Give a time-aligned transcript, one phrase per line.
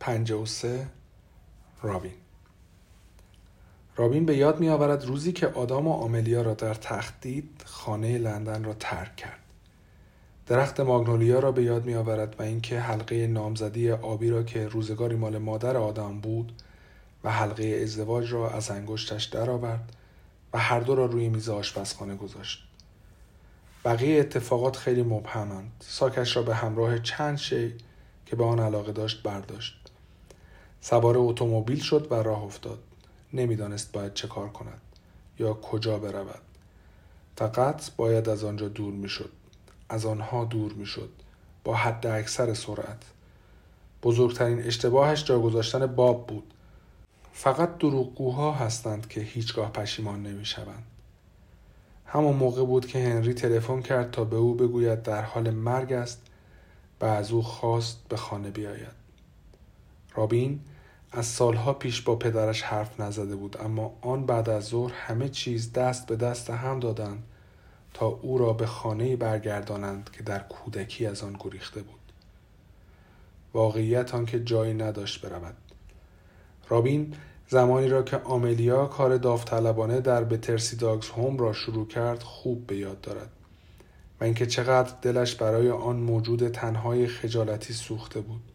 [0.00, 0.86] 53
[1.82, 2.12] رابین
[3.96, 7.26] رابین به یاد می آورد روزی که آدام و آملیا را در تخت
[7.64, 9.40] خانه لندن را ترک کرد.
[10.46, 15.16] درخت ماگنولیا را به یاد می آورد و اینکه حلقه نامزدی آبی را که روزگاری
[15.16, 16.52] مال مادر آدم بود
[17.24, 19.96] و حلقه ازدواج را از انگشتش درآورد
[20.52, 22.68] و هر دو را روی میز آشپزخانه گذاشت.
[23.84, 25.72] بقیه اتفاقات خیلی مبهمند.
[25.80, 27.74] ساکش را به همراه چند شی
[28.26, 29.89] که به آن علاقه داشت برداشت.
[30.80, 32.78] سوار اتومبیل شد و راه افتاد.
[33.32, 34.80] نمی‌دانست باید چه کار کند
[35.38, 36.40] یا کجا برود.
[37.36, 39.30] فقط باید از آنجا دور می‌شد.
[39.88, 41.10] از آنها دور می‌شد
[41.64, 43.02] با حد اکثر سرعت.
[44.02, 46.54] بزرگترین اشتباهش جا گذاشتن باب بود.
[47.32, 50.82] فقط دروغگوها هستند که هیچگاه پشیمان نمی‌شوند.
[52.06, 56.22] همان موقع بود که هنری تلفن کرد تا به او بگوید در حال مرگ است
[57.00, 59.00] و از او خواست به خانه بیاید.
[60.14, 60.60] رابین
[61.12, 65.72] از سالها پیش با پدرش حرف نزده بود اما آن بعد از ظهر همه چیز
[65.72, 67.22] دست به دست هم دادند
[67.94, 72.00] تا او را به خانه برگردانند که در کودکی از آن گریخته بود.
[73.54, 75.54] واقعیت آنکه جایی نداشت برود.
[76.68, 77.14] رابین
[77.48, 82.76] زمانی را که آملیا کار داوطلبانه در بترسی داگز هوم را شروع کرد خوب به
[82.76, 83.30] یاد دارد
[84.20, 88.49] و اینکه چقدر دلش برای آن موجود تنهای خجالتی سوخته بود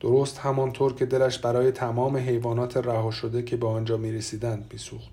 [0.00, 4.78] درست همانطور که دلش برای تمام حیوانات رها شده که به آنجا می رسیدند می
[4.78, 5.10] سوخت.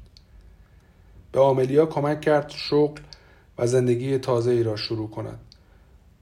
[1.31, 3.02] به آملیا کمک کرد شغل
[3.58, 5.39] و زندگی تازه ای را شروع کند.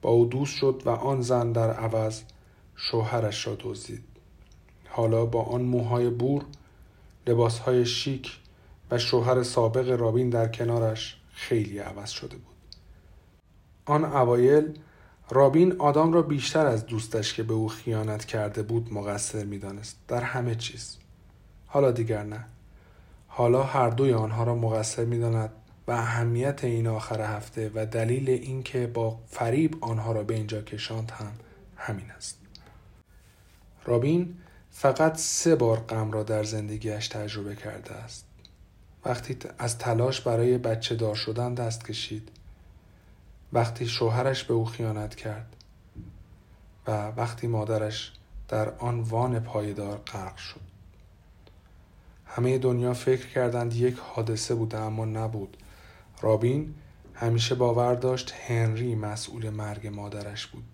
[0.02, 2.22] با او دوست شد و آن زن در عوض
[2.76, 4.04] شوهرش را دزدید.
[4.88, 6.44] حالا با آن موهای بور،
[7.26, 8.38] لباسهای شیک
[8.90, 12.56] و شوهر سابق رابین در کنارش خیلی عوض شده بود.
[13.84, 14.78] آن اوایل
[15.32, 19.96] رابین آدام را بیشتر از دوستش که به او خیانت کرده بود مقصر می‌دانست.
[20.08, 20.96] در همه چیز.
[21.66, 22.44] حالا دیگر نه.
[23.28, 25.52] حالا هر دوی آنها را مقصر می‌داند.
[25.86, 31.10] و اهمیت این آخر هفته و دلیل اینکه با فریب آنها را به اینجا کشاند
[31.10, 31.32] هم
[31.76, 32.38] همین است.
[33.84, 34.34] رابین
[34.70, 38.26] فقط سه بار غم را در زندگیش تجربه کرده است.
[39.04, 42.28] وقتی از تلاش برای بچه دار شدن دست کشید
[43.52, 45.56] وقتی شوهرش به او خیانت کرد
[46.86, 48.12] و وقتی مادرش
[48.48, 50.60] در آن وان پایدار غرق شد.
[52.26, 55.56] همه دنیا فکر کردند یک حادثه بوده اما نبود.
[56.20, 56.74] رابین
[57.14, 60.64] همیشه باور داشت هنری مسئول مرگ مادرش بود.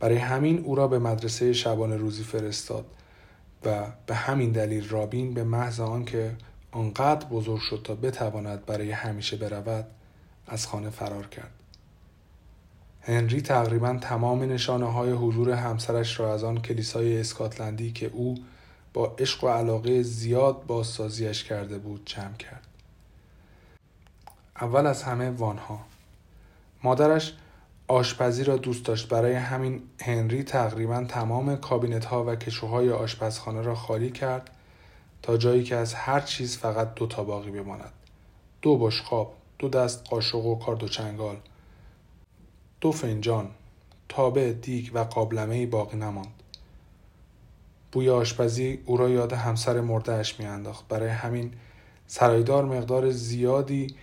[0.00, 2.86] برای همین او را به مدرسه شبانه روزی فرستاد
[3.64, 6.36] و به همین دلیل رابین به محض آنکه
[6.70, 9.86] آنقدر بزرگ شد تا بتواند برای همیشه برود
[10.46, 11.50] از خانه فرار کرد.
[13.02, 18.34] هنری تقریبا تمام نشانه های حضور همسرش را از آن کلیسای اسکاتلندی که او
[18.94, 22.66] با عشق و علاقه زیاد بازسازیش کرده بود جمع کرد.
[24.60, 25.80] اول از همه وانها.
[26.82, 27.34] مادرش
[27.88, 33.74] آشپزی را دوست داشت برای همین هنری تقریبا تمام کابینت ها و کشوهای آشپزخانه را
[33.74, 34.50] خالی کرد
[35.22, 37.92] تا جایی که از هر چیز فقط دو تا باقی بماند.
[38.62, 41.36] دو بشقاب، دو دست قاشق و کارد و چنگال.
[42.80, 43.50] دو فنجان
[44.08, 46.42] تابه دیگ و قابلمه باقی نماند.
[47.92, 50.88] بوی آشپزی او را یاد همسر مردهش میانداخت.
[50.88, 51.52] برای همین
[52.06, 53.94] سرایدار مقدار زیادی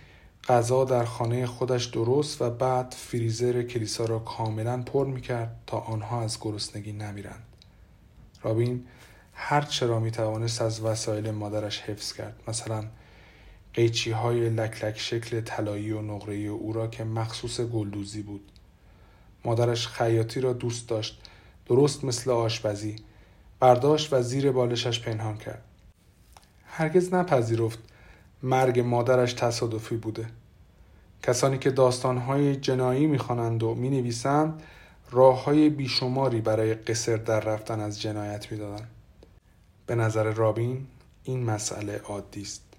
[0.48, 6.22] غذا در خانه خودش درست و بعد فریزر کلیسا را کاملا پر می‌کرد تا آنها
[6.22, 7.42] از گرسنگی نمیرند.
[8.42, 8.84] رابین
[9.34, 12.42] هر چرا می توانست از وسایل مادرش حفظ کرد.
[12.48, 12.84] مثلا
[13.74, 18.50] قیچی های لک لک شکل طلایی و نقره او را که مخصوص گلدوزی بود.
[19.44, 21.22] مادرش خیاطی را دوست داشت
[21.66, 22.96] درست مثل آشپزی
[23.60, 25.62] برداشت و زیر بالشش پنهان کرد.
[26.66, 27.78] هرگز نپذیرفت
[28.42, 30.26] مرگ مادرش تصادفی بوده.
[31.22, 34.62] کسانی که داستانهای جنایی می‌خوانند و می‌نویسند
[35.10, 38.90] راه های بیشماری برای قصر در رفتن از جنایت می‌دادند.
[39.86, 40.86] به نظر رابین
[41.24, 42.73] این مسئله عادی است.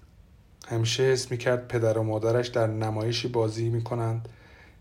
[0.68, 4.28] همیشه حس می‌کرد پدر و مادرش در نمایشی بازی می‌کنند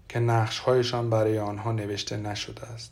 [0.09, 2.91] که نقشهایشان برای آنها نوشته نشده است.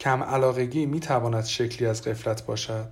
[0.00, 2.88] کم علاقگی می تواند شکلی از قفلت باشد.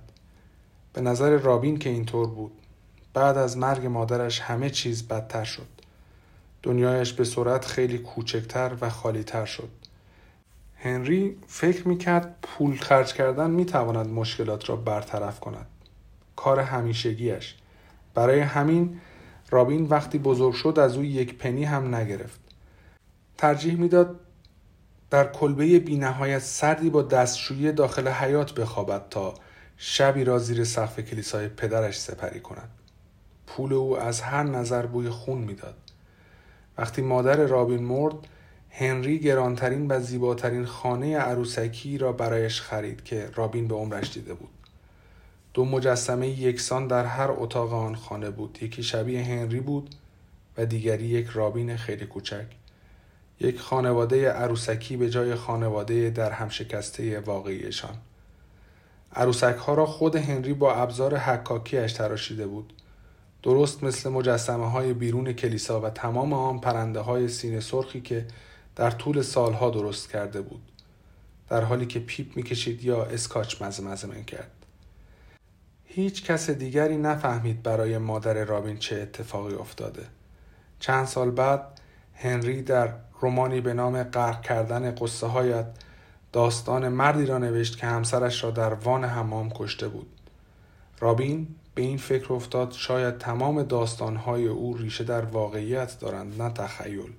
[0.93, 2.51] به نظر رابین که اینطور بود.
[3.13, 5.67] بعد از مرگ مادرش همه چیز بدتر شد.
[6.63, 9.69] دنیایش به سرعت خیلی کوچکتر و خالیتر شد.
[10.75, 15.67] هنری فکر می کرد پول خرج کردن می تواند مشکلات را برطرف کند.
[16.35, 17.55] کار همیشگیش
[18.13, 18.99] برای همین
[19.49, 22.39] رابین وقتی بزرگ شد از او یک پنی هم نگرفت.
[23.37, 24.19] ترجیح می‌داد
[25.09, 29.33] در کلبه بینهایت سردی با دستشویی داخل حیات بخوابد تا
[29.77, 32.69] شبی را زیر سقف کلیسای پدرش سپری کند.
[33.47, 35.75] پول او از هر نظر بوی خون می‌داد.
[36.77, 38.15] وقتی مادر رابین مرد
[38.69, 44.58] هنری گرانترین و زیباترین خانه عروسکی را برایش خرید که رابین به عمرش دیده بود.
[45.53, 48.57] دو مجسمه یکسان در هر اتاق آن خانه بود.
[48.61, 49.95] یکی شبیه هنری بود
[50.57, 52.45] و دیگری یک رابین خیلی کوچک.
[53.39, 57.95] یک خانواده عروسکی به جای خانواده در هم شکسته واقعیشان.
[59.15, 62.73] عروسک ها را خود هنری با ابزار حکاکیش تراشیده بود.
[63.43, 68.25] درست مثل مجسمه های بیرون کلیسا و تمام آن پرنده های سینه سرخی که
[68.75, 70.61] در طول سالها درست کرده بود.
[71.49, 74.58] در حالی که پیپ می‌کشید یا اسکاچ مزه می کرد.
[75.91, 80.05] هیچ کس دیگری نفهمید برای مادر رابین چه اتفاقی افتاده.
[80.79, 81.61] چند سال بعد
[82.15, 85.65] هنری در رومانی به نام غرق کردن قصه هایت
[86.31, 90.07] داستان مردی را نوشت که همسرش را در وان حمام کشته بود.
[90.99, 97.13] رابین به این فکر افتاد شاید تمام داستانهای او ریشه در واقعیت دارند نه تخیل.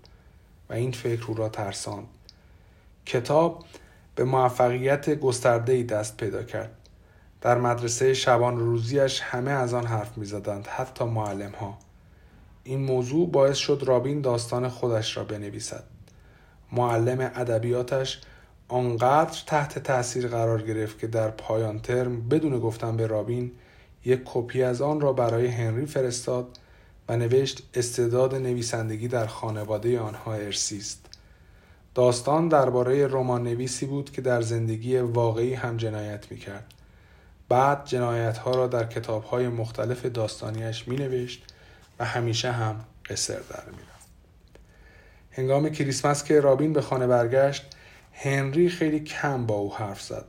[0.69, 2.07] و این فکر او را ترساند.
[3.07, 3.65] کتاب
[4.15, 6.80] به موفقیت گسترده‌ای دست پیدا کرد.
[7.41, 11.79] در مدرسه شبان روزیش همه از آن حرف می‌زدند حتی معلم ها
[12.65, 15.85] این موضوع باعث شد رابین داستان خودش را بنویسد.
[16.73, 18.21] معلم ادبیاتش
[18.69, 23.53] آنقدر تحت تاثیر قرار گرفت که در پایان ترم بدون گفتن به رابین
[24.05, 26.59] یک کپی از آن را برای هنری فرستاد
[27.09, 31.07] و نوشت استعداد نویسندگی در خانواده آنها ارسی است
[31.95, 36.75] داستان درباره رمان نویسی بود که در زندگی واقعی هم جنایت می کرد.
[37.51, 41.45] بعد جنایت ها را در کتاب های مختلف داستانیش می نوشت
[41.99, 44.09] و همیشه هم قصر در می رفت.
[45.31, 47.77] هنگام کریسمس که رابین به خانه برگشت
[48.13, 50.25] هنری خیلی کم با او حرف زد.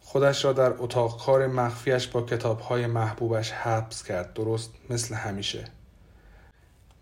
[0.00, 5.64] خودش را در اتاق کار مخفیش با کتاب های محبوبش حبس کرد درست مثل همیشه.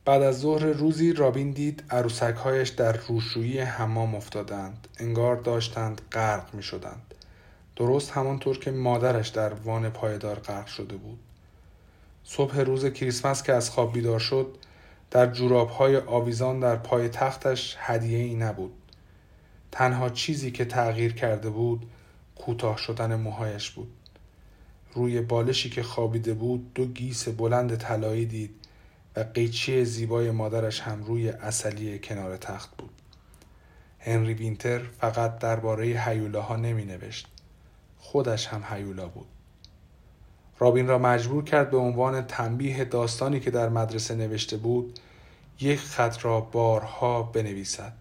[0.04, 6.62] بعد از ظهر روزی رابین دید عروسکهایش در روشویی حمام افتادند انگار داشتند غرق می
[6.62, 7.14] شدند
[7.76, 11.18] درست همانطور که مادرش در وان پایدار غرق شده بود.
[12.24, 14.56] صبح روز کریسمس که از خواب بیدار شد
[15.10, 18.72] در جوراب های آویزان در پای تختش هدیه ای نبود.
[19.72, 21.86] تنها چیزی که تغییر کرده بود
[22.36, 23.92] کوتاه شدن موهایش بود.
[24.94, 28.54] روی بالشی که خوابیده بود دو گیس بلند طلایی دید
[29.16, 32.90] و قیچی زیبای مادرش هم روی اصلی کنار تخت بود.
[33.98, 37.33] هنری وینتر فقط درباره هیولاها نمی نوشت.
[38.04, 39.26] خودش هم هیولا بود.
[40.58, 45.00] رابین را مجبور کرد به عنوان تنبیه داستانی که در مدرسه نوشته بود
[45.60, 47.92] یک خط را بارها بنویسد.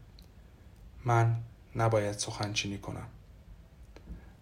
[1.06, 1.36] من
[1.76, 3.08] نباید سخنچینی کنم.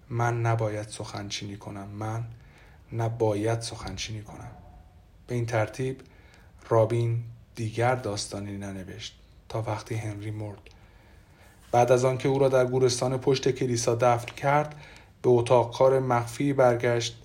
[0.09, 1.87] من نباید سخنچینی کنم.
[1.87, 2.23] من
[2.93, 4.51] نباید سخنچینی کنم.
[5.27, 6.01] به این ترتیب
[6.69, 7.23] رابین
[7.55, 9.19] دیگر داستانی ننوشت
[9.49, 10.59] تا وقتی هنری مرد
[11.71, 14.75] بعد از آنکه او را در گورستان پشت کلیسا دفن کرد
[15.21, 17.17] به اتاق کار مخفی برگشت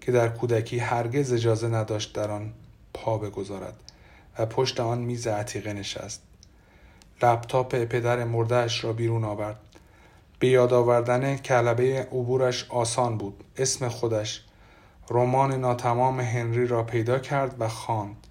[0.00, 2.52] که در کودکی هرگز اجازه نداشت در آن
[2.94, 3.74] پا بگذارد
[4.38, 6.22] و پشت آن میز عتیقه نشست.
[7.22, 9.60] لپتاپ پدر مردهش را بیرون آورد.
[10.38, 13.44] به یاد آوردن کلبه عبورش آسان بود.
[13.56, 14.44] اسم خودش
[15.10, 18.26] رمان ناتمام هنری را پیدا کرد و خواند.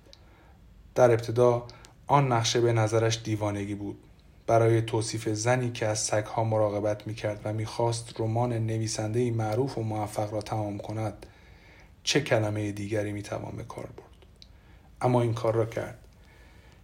[0.96, 1.64] در ابتدا
[2.08, 3.98] آن نقشه به نظرش دیوانگی بود.
[4.52, 10.34] برای توصیف زنی که از سگها مراقبت می‌کرد و می‌خواست رمان نویسنده معروف و موفق
[10.34, 11.26] را تمام کند
[12.04, 14.26] چه کلمه دیگری می‌توان به کار برد؟
[15.02, 16.00] اما این کار را کرد.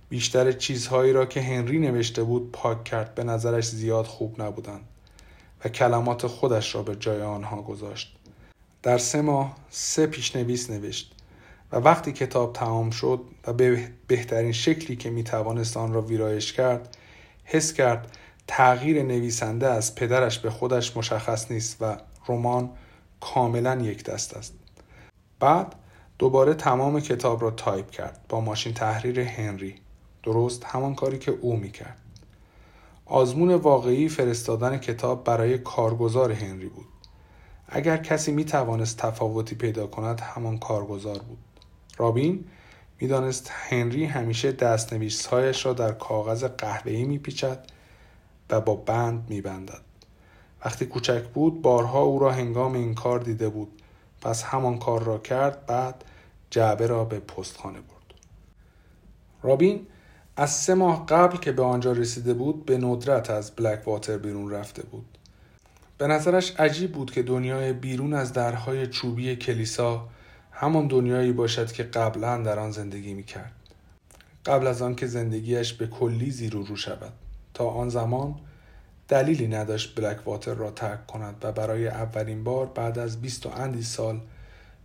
[0.10, 4.86] بیشتر چیزهایی را که هنری نوشته بود پاک کرد به نظرش زیاد خوب نبودند
[5.66, 8.18] و کلمات خودش را به جای آنها گذاشت.
[8.84, 11.16] در سه ماه سه پیشنویس نوشت
[11.72, 16.54] و وقتی کتاب تمام شد و به بهترین شکلی که می توانست آن را ویرایش
[16.54, 16.98] کرد
[17.50, 22.70] حس کرد تغییر نویسنده از پدرش به خودش مشخص نیست و رمان
[23.22, 24.54] کاملا یک دست است.
[25.40, 25.76] بعد
[26.20, 29.76] دوباره تمام کتاب را تایپ کرد با ماشین تحریر هنری.
[30.24, 31.98] درست همان کاری که او می کرد
[33.06, 36.86] آزمون واقعی فرستادن کتاب برای کارگزار هنری بود.
[37.68, 41.38] اگر کسی می توانست تفاوتی پیدا کند همان کارگزار بود.
[41.98, 42.46] رابین
[43.00, 47.66] می‌دانست هنری همیشه دستنویسهایش را در کاغذ قهوه‌ای میپیچد
[48.50, 49.82] و با بند میبندد.
[50.66, 53.82] وقتی کوچک بود بارها او را هنگام این کار دیده بود.
[54.22, 56.04] پس همان کار را کرد بعد
[56.50, 58.14] جعبه را به پستخانه برد.
[59.44, 59.88] رابین
[60.38, 64.52] از سه ماه قبل که به آنجا رسیده بود به ندرت از بلک واتر بیرون
[64.52, 65.18] رفته بود.
[65.98, 70.10] به نظرش عجیب بود که دنیای بیرون از درهای چوبی کلیسا
[70.60, 73.52] همان دنیایی باشد که قبلا در آن زندگی می کرد.
[74.46, 77.14] قبل از آن که زندگیش به کلی زیر و رو شود
[77.54, 78.36] تا آن زمان
[79.08, 83.50] دلیلی نداشت بلک واتر را ترک کند و برای اولین بار بعد از بیست و
[83.50, 84.22] اندی سال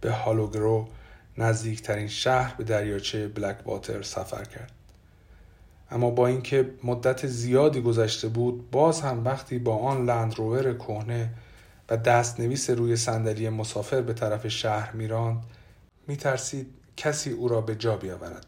[0.01, 0.89] به هالوگرو
[1.39, 4.73] نزدیکترین شهر به دریاچه بلک واتر سفر کرد.
[5.91, 11.31] اما با اینکه مدت زیادی گذشته بود باز هم وقتی با آن لندروور کهنه
[11.91, 15.43] و دستنویس روی صندلی مسافر به طرف شهر میراند
[16.07, 16.67] میترسید
[16.97, 18.47] کسی او را به جا بیاورد.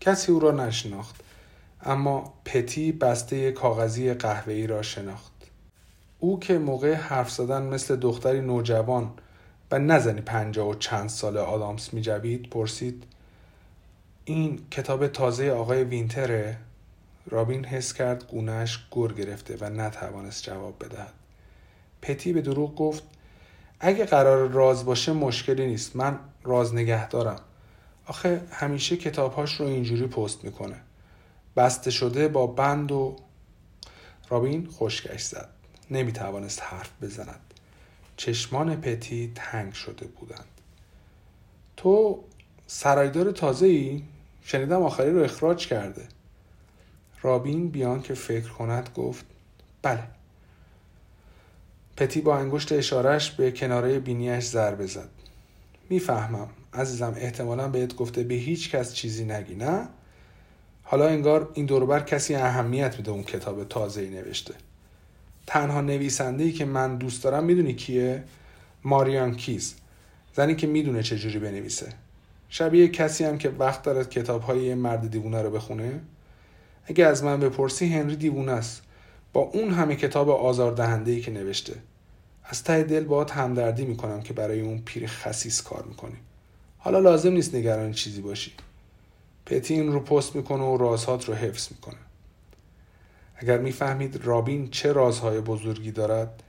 [0.00, 1.20] کسی او را نشناخت
[1.82, 5.32] اما پتی بسته کاغذی قهوه‌ای را شناخت.
[6.18, 9.12] او که موقع حرف زدن مثل دختری نوجوان
[9.70, 13.04] و نزنی پنجاه و چند ساله آدامس میجوید پرسید
[14.24, 16.56] این کتاب تازه آقای وینتره؟
[17.26, 21.12] رابین حس کرد گونهش گر گرفته و نتوانست جواب بدهد.
[22.02, 23.02] پتی به دروغ گفت
[23.80, 25.96] اگه قرار راز باشه مشکلی نیست.
[25.96, 27.40] من راز نگه دارم.
[28.06, 30.80] آخه همیشه کتابهاش رو اینجوری پست می‌کنه.
[31.56, 33.16] بسته شده با بند و
[34.28, 35.48] رابین خشکش زد.
[35.90, 37.40] نمی‌توانست حرف بزند.
[38.16, 40.44] چشمان پتی تنگ شده بودند.
[41.76, 42.24] تو
[42.66, 44.02] سرایدار تازه ای؟
[44.42, 46.08] شنیدم آخری رو اخراج کرده.
[47.22, 49.24] رابین بیان که فکر کند گفت
[49.82, 50.02] بله.
[51.96, 55.08] پتی با انگشت اشارش به کناره بینیش ضربه زد
[55.90, 59.88] می‌فهمم عزیزم احتمالا بهت گفته به هیچ کس چیزی نگی نه؟
[60.82, 64.54] حالا انگار این دوربر کسی اهمیت میده اون کتاب تازه ای نوشته.
[65.46, 68.24] تنها نویسنده ای که من دوست دارم می‌دونی کیه؟
[68.84, 69.74] ماریان کیز.
[70.34, 71.86] زنی که می‌دونه چجوری بنویسه.
[72.48, 76.00] شبیه کسی هم که وقت دارد کتاب های مرد دیوونه رو بخونه؟
[76.84, 78.82] اگه از من بپرسی هنری دیوونه است.
[79.36, 81.74] با اون همه کتاب آزاردهنده ای که نوشته.
[82.44, 86.16] از ته دل باهات همدردی می‌کنم که برای اون پیر خسیس کار می‌کنی.
[86.78, 88.52] حالا لازم نیست نگران چیزی باشی.
[89.46, 91.96] پتی این رو پست می‌کنه و رازهات رو حفظ می‌کنه.
[93.36, 96.42] اگر می‌فهمید رابین چه رازهای بزرگی دارد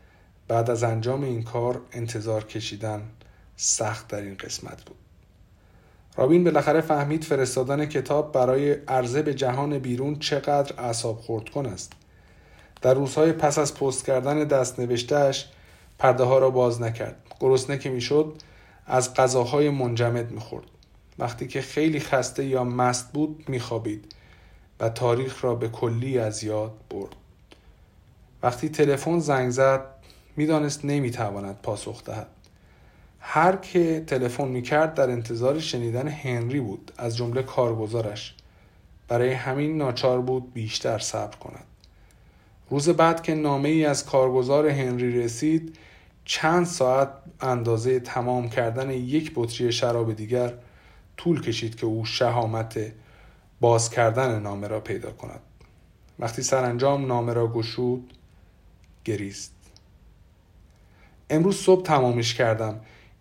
[0.47, 3.01] بعد از انجام این کار انتظار کشیدن
[3.55, 4.97] سخت در این قسمت بود.
[6.15, 11.93] رابین بالاخره فهمید فرستادن کتاب برای عرضه به جهان بیرون چقدر اعصاب خورد کن است.
[12.81, 15.49] در روزهای پس از پست کردن دست نوشتهش
[15.99, 17.15] پرده ها را باز نکرد.
[17.39, 18.33] گرسنه که می‌شد
[18.85, 20.65] از غذاهای منجمد می‌خورد.
[21.19, 24.15] وقتی که خیلی خسته یا مست بود میخوابید
[24.79, 27.15] و تاریخ را به کلی از یاد برد.
[28.43, 29.81] وقتی تلفن زنگ زد
[30.35, 32.27] می‌دانست نمی‌تواند پاسخ دهد.
[33.19, 38.35] هر که تلفن می‌کرد در انتظار شنیدن هنری بود از جمله کارگزارش.
[39.07, 41.65] برای همین ناچار بود بیشتر صبر کند.
[42.69, 45.77] روز بعد که نامه ای از کارگزار هنری رسید
[46.25, 47.09] چند ساعت
[47.41, 50.53] اندازه تمام کردن یک بطری شراب دیگر
[51.17, 52.93] طول کشید که او شهامت
[53.61, 55.39] باز کردن نامه را پیدا کند.
[56.19, 58.13] وقتی سرانجام نامه را گشود
[59.05, 59.53] گریست.
[61.29, 62.79] امروز صبح تمامش کردم.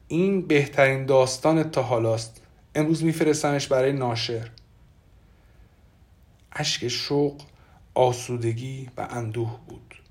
[0.08, 2.40] این بهترین داستان تا حالاست.
[2.74, 4.50] امروز میفرستمش برای ناشر.
[6.52, 7.42] اشک شوق
[7.96, 10.02] آسودگی و اندوه بود.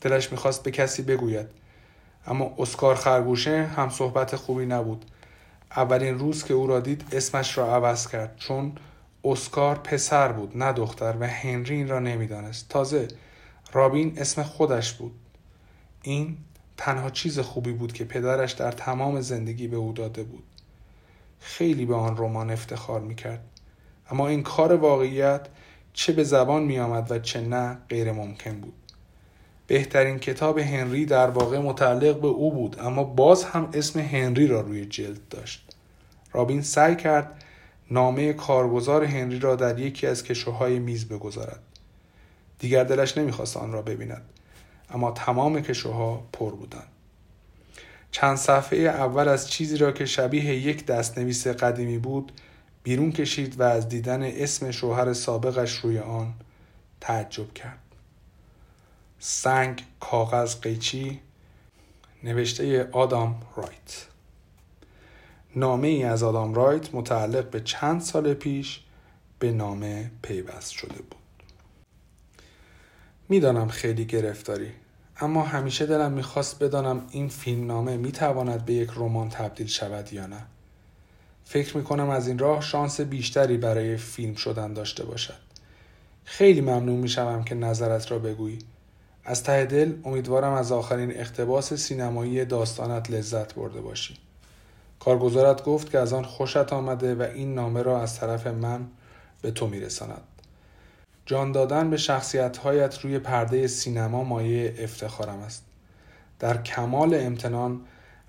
[0.00, 1.46] دلش می‌خواست به کسی بگوید
[2.26, 5.04] اما اسکار خرگوشه هم صحبت خوبی نبود.
[5.76, 8.72] اولین روز که او را دید اسمش را عوض کرد چون
[9.24, 12.68] اسکار پسر بود نه دختر و هنری این را نمی‌دانست.
[12.68, 13.08] تازه
[13.72, 15.14] رابین اسم خودش بود.
[16.02, 16.36] این
[16.76, 20.44] تنها چیز خوبی بود که پدرش در تمام زندگی به او داده بود.
[21.40, 23.44] خیلی به آن رمان افتخار می‌کرد.
[24.10, 25.48] اما این کار واقعیت
[25.92, 28.74] چه به زبان می آمد و چه نه غیر ممکن بود.
[29.66, 34.60] بهترین کتاب هنری در واقع متعلق به او بود اما باز هم اسم هنری را
[34.60, 35.70] روی جلد داشت.
[36.32, 37.44] رابین سعی کرد
[37.90, 41.60] نامه کارگزار هنری را در یکی از کشوهای میز بگذارد.
[42.58, 44.22] دیگر دلش نمی‌خواست آن را ببیند
[44.90, 46.88] اما تمام کشوها پر بودند.
[48.10, 52.32] چند صفحه اول از چیزی را که شبیه یک دستنویس قدیمی بود
[52.82, 56.34] بیرون کشید و از دیدن اسم شوهر سابقش روی آن
[57.00, 57.78] تعجب کرد.
[59.18, 61.20] سنگ کاغذ قیچی
[62.24, 64.06] نوشته آدام رایت.
[65.56, 68.80] نامه ای از آدام رایت متعلق به چند سال پیش
[69.38, 71.16] به نامه پیوست شده بود.
[73.28, 74.72] می‌دانم خیلی گرفتاری
[75.20, 80.26] اما همیشه دلم می‌خواست بدانم این فیلم نامه می‌تواند به یک رمان تبدیل شود یا
[80.26, 80.46] نه.
[81.44, 85.34] فکر می‌کنم از این راه شانس بیشتری برای فیلم شدن داشته باشد.
[86.24, 88.58] خیلی ممنون می‌شوم که نظرت را بگویی.
[89.24, 94.16] از ته دل امیدوارم از آخرین اقتباس سینمایی داستانت لذت برده باشی.
[95.00, 98.86] کارگزارت گفت که از آن خوشت آمده و این نامه را از طرف من
[99.42, 100.22] به تو میرساند.
[101.26, 102.58] جان دادن به شخصیت
[103.02, 105.64] روی پرده سینما مایه افتخارم است.
[106.38, 107.80] در کمال امتنان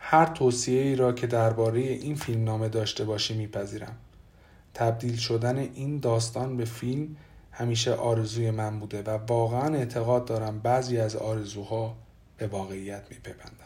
[0.06, 3.96] هر توصیه ای را که درباره این فیلم نامه داشته باشی میپذیرم.
[4.74, 7.16] تبدیل شدن این داستان به فیلم
[7.52, 11.96] همیشه آرزوی من بوده و واقعا اعتقاد دارم بعضی از آرزوها
[12.38, 13.60] به واقعیت میپیوندند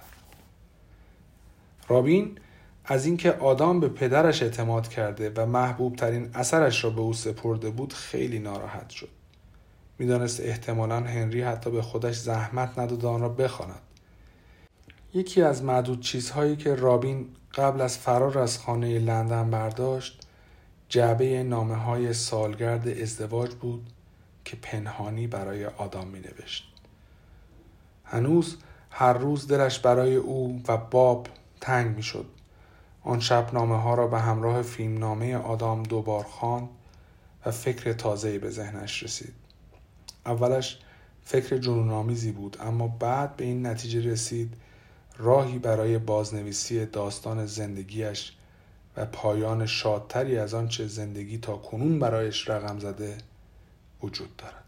[1.88, 2.38] رابین
[2.86, 7.70] از اینکه آدام به پدرش اعتماد کرده و محبوب ترین اثرش را به او سپرده
[7.70, 9.10] بود خیلی ناراحت شد.
[10.00, 13.82] می‌دانست احتمالا هنری حتی به خودش زحمت نداد آن را بخواند.
[15.18, 20.28] یکی از معدود چیزهایی که رابین قبل از فرار از خانه لندن برداشت
[20.90, 23.90] جعبه نامه های سالگرد ازدواج بود
[24.46, 26.74] که پنهانی برای آدام می نوشت.
[28.04, 28.58] هنوز
[28.92, 31.28] هر روز دلش برای او و باب
[31.62, 32.26] تنگ می شد.
[33.04, 36.70] آن شب نامه ها را به همراه فیلم نامه آدام دوبار خواند
[37.46, 39.34] و فکر تازه‌ای به ذهنش رسید.
[40.26, 40.80] اولش
[41.24, 44.54] فکر جنونآمیزی بود اما بعد به این نتیجه رسید
[45.18, 48.34] راهی برای بازنویسی داستان زندگیش
[48.98, 53.18] و پایان شادتری از آنچه زندگی تا کنون برایش رقم زده
[54.04, 54.67] وجود دارد.